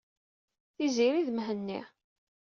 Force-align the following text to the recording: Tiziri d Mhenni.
Tiziri 0.75 1.21
d 1.27 1.29
Mhenni. 1.35 1.81